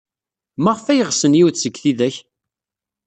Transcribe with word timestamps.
Maɣef 0.63 0.85
ay 0.87 1.01
ɣsen 1.09 1.37
yiwet 1.37 1.57
seg 1.59 1.75
tidak? 1.83 2.15